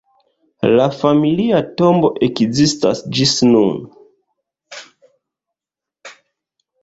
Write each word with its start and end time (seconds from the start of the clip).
La 0.77 0.85
familia 1.01 1.57
tombo 1.81 2.09
ekzistas 2.27 3.03
ĝis 3.17 3.33
nun. 3.49 3.77